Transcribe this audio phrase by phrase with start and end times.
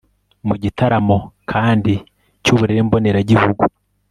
[0.47, 1.17] mu gitaramo
[1.51, 1.93] kandi
[2.43, 3.63] cy'ubureremboneragihugu